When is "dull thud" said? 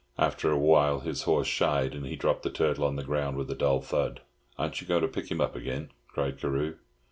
3.55-4.21